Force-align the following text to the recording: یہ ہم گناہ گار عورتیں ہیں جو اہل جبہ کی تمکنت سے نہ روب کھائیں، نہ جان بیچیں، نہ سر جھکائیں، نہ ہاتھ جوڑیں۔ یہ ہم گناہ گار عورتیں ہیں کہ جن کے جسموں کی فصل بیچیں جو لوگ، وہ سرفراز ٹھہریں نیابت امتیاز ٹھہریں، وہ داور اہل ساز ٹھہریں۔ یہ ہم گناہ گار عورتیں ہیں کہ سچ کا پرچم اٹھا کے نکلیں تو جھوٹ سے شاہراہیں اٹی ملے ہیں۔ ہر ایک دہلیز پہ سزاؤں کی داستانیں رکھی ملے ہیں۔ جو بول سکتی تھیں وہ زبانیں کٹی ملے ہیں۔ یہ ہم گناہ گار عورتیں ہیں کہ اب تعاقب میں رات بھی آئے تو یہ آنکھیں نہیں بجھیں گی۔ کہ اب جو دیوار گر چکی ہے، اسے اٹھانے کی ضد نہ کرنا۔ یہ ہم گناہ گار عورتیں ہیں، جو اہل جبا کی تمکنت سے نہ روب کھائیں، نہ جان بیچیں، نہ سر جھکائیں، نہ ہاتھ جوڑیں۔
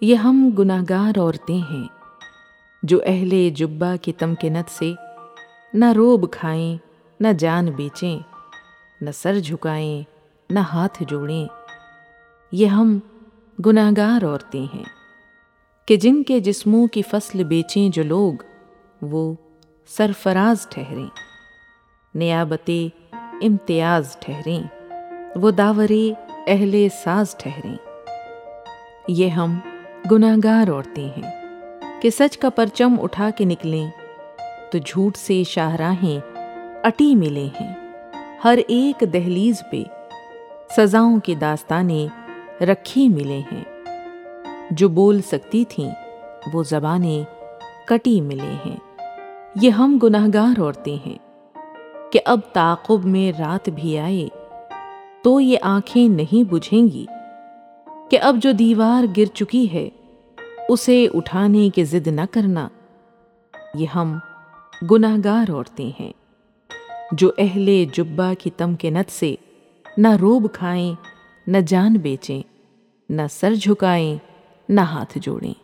یہ 0.00 0.14
ہم 0.14 0.50
گناہ 0.58 0.82
گار 0.88 1.18
عورتیں 1.18 1.70
ہیں 1.70 1.86
جو 2.82 3.00
اہل 3.06 3.50
جبہ 3.50 3.94
کی 4.02 4.12
تمکنت 4.12 4.70
سے 4.70 4.92
نہ 5.74 5.84
روب 5.92 6.32
کھائیں، 6.32 6.76
نہ 7.20 7.28
جان 7.38 7.66
بیچیں، 7.66 8.18
نہ 9.00 9.10
سر 9.10 9.38
جھکائیں، 9.38 10.02
نہ 10.50 10.58
ہاتھ 10.58 11.02
جوڑیں۔ 11.08 11.46
یہ 12.52 12.66
ہم 12.66 12.98
گناہ 13.66 13.90
گار 13.96 14.24
عورتیں 14.24 14.66
ہیں 14.74 14.84
کہ 15.86 15.96
جن 15.96 16.22
کے 16.22 16.40
جسموں 16.40 16.86
کی 16.86 17.02
فصل 17.02 17.44
بیچیں 17.44 17.88
جو 17.88 18.02
لوگ، 18.02 18.32
وہ 19.02 19.34
سرفراز 19.86 20.66
ٹھہریں 20.68 21.08
نیابت 22.14 22.70
امتیاز 23.42 24.16
ٹھہریں، 24.20 24.62
وہ 25.36 25.50
داور 25.50 25.92
اہل 26.46 26.86
ساز 27.02 27.36
ٹھہریں۔ 27.36 27.76
یہ 29.08 29.28
ہم 29.28 29.58
گناہ 30.10 30.36
گار 30.44 30.68
عورتیں 30.68 31.08
ہیں 31.18 31.40
کہ 32.02 32.10
سچ 32.10 32.38
کا 32.38 32.50
پرچم 32.50 32.96
اٹھا 33.02 33.30
کے 33.30 33.44
نکلیں 33.44 33.90
تو 34.72 34.78
جھوٹ 34.78 35.16
سے 35.16 35.42
شاہراہیں 35.44 36.20
اٹی 36.84 37.14
ملے 37.14 37.48
ہیں۔ 37.60 37.74
ہر 38.44 38.58
ایک 38.68 39.04
دہلیز 39.12 39.62
پہ 39.70 39.82
سزاؤں 40.76 41.20
کی 41.20 41.34
داستانیں 41.34 42.34
رکھی 42.64 43.08
ملے 43.08 43.40
ہیں۔ 43.52 43.64
جو 44.70 44.88
بول 44.88 45.22
سکتی 45.22 45.64
تھیں 45.68 45.90
وہ 46.52 46.62
زبانیں 46.62 47.34
کٹی 47.86 48.20
ملے 48.20 48.56
ہیں۔ 48.66 48.76
یہ 49.60 49.70
ہم 49.70 49.98
گناہ 50.02 50.26
گار 50.34 50.60
عورتیں 50.60 51.08
ہیں 51.08 51.18
کہ 52.12 52.20
اب 52.24 52.40
تعاقب 52.52 53.04
میں 53.04 53.38
رات 53.38 53.68
بھی 53.68 53.98
آئے 53.98 54.28
تو 55.22 55.40
یہ 55.40 55.58
آنکھیں 55.62 56.08
نہیں 56.08 56.52
بجھیں 56.52 56.82
گی۔ 56.82 57.06
کہ 58.14 58.18
اب 58.22 58.36
جو 58.42 58.52
دیوار 58.52 59.04
گر 59.16 59.24
چکی 59.34 59.72
ہے، 59.72 59.88
اسے 60.68 61.08
اٹھانے 61.14 61.70
کی 61.70 61.84
ضد 61.84 62.06
نہ 62.06 62.20
کرنا۔ 62.30 62.68
یہ 63.74 63.86
ہم 63.94 64.18
گناہ 64.90 65.16
گار 65.24 65.50
عورتیں 65.50 65.90
ہیں، 66.00 66.12
جو 67.12 67.30
اہل 67.38 67.84
جبا 67.92 68.32
کی 68.38 68.50
تمکنت 68.50 69.10
سے 69.10 69.34
نہ 69.96 70.08
روب 70.20 70.46
کھائیں، 70.52 70.94
نہ 71.46 71.58
جان 71.58 71.94
بیچیں، 71.94 72.42
نہ 73.10 73.22
سر 73.30 73.54
جھکائیں، 73.54 74.16
نہ 74.68 74.80
ہاتھ 74.80 75.18
جوڑیں۔ 75.22 75.63